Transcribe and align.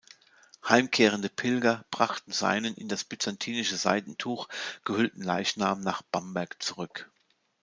Heimkehrende 0.67 1.29
Pilger 1.29 1.85
brachten 1.91 2.31
seinen 2.31 2.73
in 2.73 2.87
das 2.87 3.03
byzantinische 3.03 3.77
Seidentuch 3.77 4.49
gehüllten 4.83 5.21
Leichnam 5.21 5.81
nach 5.81 6.01
Bamberg 6.01 6.55
zurück. 6.59 7.11